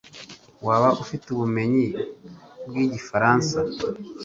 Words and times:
Waba 0.65 0.89
ufite 1.03 1.25
ubumenyi 1.29 1.85
bwigifaransa? 2.67 3.57